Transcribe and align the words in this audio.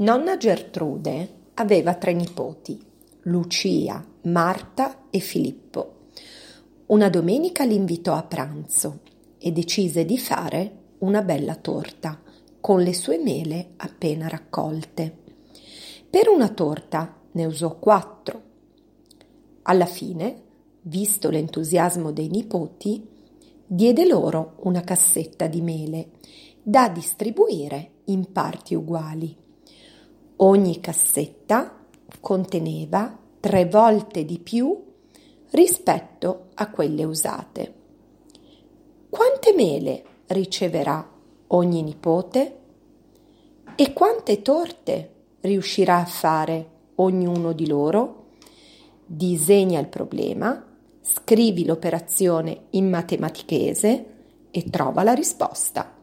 Nonna 0.00 0.36
Gertrude 0.36 1.46
aveva 1.54 1.94
tre 1.94 2.12
nipoti, 2.12 2.80
Lucia, 3.22 4.06
Marta 4.26 5.06
e 5.10 5.18
Filippo. 5.18 6.02
Una 6.86 7.08
domenica 7.08 7.64
li 7.64 7.74
invitò 7.74 8.14
a 8.14 8.22
pranzo 8.22 9.00
e 9.38 9.50
decise 9.50 10.04
di 10.04 10.16
fare 10.16 10.94
una 10.98 11.22
bella 11.22 11.56
torta 11.56 12.22
con 12.60 12.80
le 12.80 12.94
sue 12.94 13.18
mele 13.18 13.70
appena 13.78 14.28
raccolte. 14.28 15.16
Per 16.08 16.28
una 16.28 16.50
torta 16.50 17.16
ne 17.32 17.44
usò 17.44 17.76
quattro. 17.80 18.42
Alla 19.62 19.86
fine, 19.86 20.42
visto 20.82 21.28
l'entusiasmo 21.28 22.12
dei 22.12 22.28
nipoti, 22.28 23.04
diede 23.66 24.06
loro 24.06 24.58
una 24.60 24.82
cassetta 24.82 25.48
di 25.48 25.60
mele 25.60 26.10
da 26.62 26.88
distribuire 26.88 27.94
in 28.04 28.30
parti 28.30 28.76
uguali. 28.76 29.46
Ogni 30.40 30.78
cassetta 30.78 31.84
conteneva 32.20 33.18
tre 33.40 33.66
volte 33.66 34.24
di 34.24 34.38
più 34.38 34.84
rispetto 35.50 36.50
a 36.54 36.70
quelle 36.70 37.02
usate. 37.02 37.74
Quante 39.10 39.52
mele 39.52 40.04
riceverà 40.26 41.10
ogni 41.48 41.82
nipote? 41.82 42.58
E 43.74 43.92
quante 43.92 44.40
torte 44.40 45.14
riuscirà 45.40 45.96
a 45.96 46.06
fare 46.06 46.70
ognuno 46.96 47.52
di 47.52 47.66
loro? 47.66 48.26
Disegna 49.04 49.80
il 49.80 49.88
problema, 49.88 50.64
scrivi 51.00 51.64
l'operazione 51.64 52.66
in 52.70 52.88
matematichese 52.88 54.06
e 54.52 54.70
trova 54.70 55.02
la 55.02 55.14
risposta. 55.14 55.97